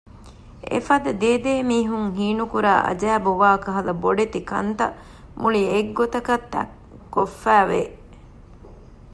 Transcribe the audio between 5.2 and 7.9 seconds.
މުޅިން އެއްގޮތަކަށް ކޮށްފައިވެ